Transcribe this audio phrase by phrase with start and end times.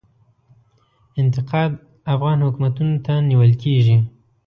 [1.21, 1.71] انتقاد
[2.13, 3.97] افغان حکومتونو ته نیول کیږي.